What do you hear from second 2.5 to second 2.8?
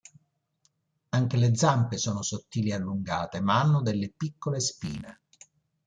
e